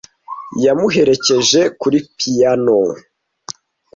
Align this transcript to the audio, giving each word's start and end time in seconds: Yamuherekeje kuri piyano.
Yamuherekeje 0.63 1.61
kuri 1.81 1.97
piyano. 2.17 2.79